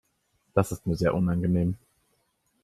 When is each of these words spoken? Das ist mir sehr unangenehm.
Das 0.55 0.71
ist 0.71 0.87
mir 0.87 0.95
sehr 0.95 1.13
unangenehm. 1.13 1.75